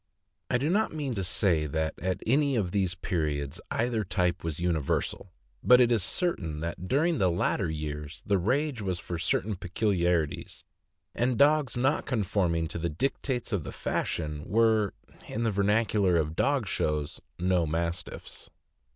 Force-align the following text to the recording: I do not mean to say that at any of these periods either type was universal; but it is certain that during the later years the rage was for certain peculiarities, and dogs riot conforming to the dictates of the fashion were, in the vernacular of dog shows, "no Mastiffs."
I 0.49 0.57
do 0.57 0.67
not 0.71 0.91
mean 0.95 1.13
to 1.13 1.23
say 1.23 1.67
that 1.67 1.93
at 1.99 2.23
any 2.25 2.55
of 2.55 2.71
these 2.71 2.95
periods 2.95 3.61
either 3.69 4.03
type 4.03 4.43
was 4.43 4.59
universal; 4.59 5.31
but 5.63 5.79
it 5.79 5.91
is 5.91 6.01
certain 6.01 6.59
that 6.61 6.87
during 6.87 7.19
the 7.19 7.29
later 7.29 7.69
years 7.69 8.23
the 8.25 8.39
rage 8.39 8.81
was 8.81 8.97
for 8.97 9.19
certain 9.19 9.55
peculiarities, 9.57 10.63
and 11.13 11.37
dogs 11.37 11.77
riot 11.77 12.07
conforming 12.07 12.67
to 12.69 12.79
the 12.79 12.89
dictates 12.89 13.53
of 13.53 13.63
the 13.63 13.71
fashion 13.71 14.43
were, 14.47 14.95
in 15.27 15.43
the 15.43 15.51
vernacular 15.51 16.15
of 16.17 16.35
dog 16.35 16.65
shows, 16.65 17.21
"no 17.37 17.67
Mastiffs." 17.67 18.49